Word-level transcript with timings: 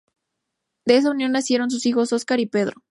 De 0.83 0.97
esa 0.97 1.11
unión 1.11 1.31
nacieron 1.31 1.69
sus 1.69 1.85
hijos 1.85 2.11
Óscar 2.11 2.39
y 2.39 2.47
Pedro. 2.47 2.79